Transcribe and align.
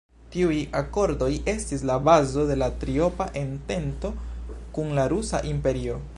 Tiuj 0.35 0.53
akordoj 0.77 1.27
estis 1.53 1.83
la 1.89 1.97
bazo 2.07 2.47
de 2.53 2.57
la 2.63 2.71
"Triopa 2.85 3.31
Entento" 3.43 4.13
kun 4.79 4.95
la 5.01 5.07
Rusa 5.15 5.45
Imperio. 5.55 6.05